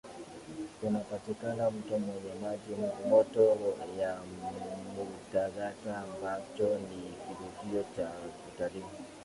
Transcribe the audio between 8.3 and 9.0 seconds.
utalii